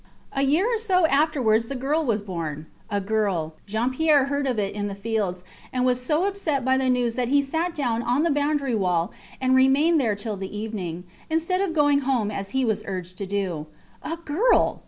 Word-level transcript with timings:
A 0.31 0.41
year 0.41 0.65
or 0.65 0.79
so 0.79 1.05
afterwards 1.05 1.67
the 1.67 1.75
girl 1.75 2.03
was 2.03 2.23
born. 2.23 2.65
A 2.89 2.99
girl. 2.99 3.53
Jean 3.67 3.91
Pierre 3.91 4.25
heard 4.25 4.47
of 4.47 4.57
it 4.57 4.73
in 4.73 4.87
the 4.87 4.95
fields, 4.95 5.43
and 5.71 5.85
was 5.85 6.01
so 6.01 6.25
upset 6.25 6.65
by 6.65 6.75
the 6.75 6.89
news 6.89 7.13
that 7.13 7.27
he 7.27 7.43
sat 7.43 7.75
down 7.75 8.01
on 8.01 8.23
the 8.23 8.31
boundary 8.31 8.73
wall 8.73 9.11
and 9.39 9.53
remained 9.53 10.01
there 10.01 10.15
till 10.15 10.37
the 10.37 10.57
evening, 10.57 11.03
instead 11.29 11.61
of 11.61 11.75
going 11.75 11.99
home 11.99 12.31
as 12.31 12.49
he 12.49 12.65
was 12.65 12.81
urged 12.87 13.15
to 13.19 13.27
do. 13.27 13.67
A 14.01 14.17
girl! 14.17 14.79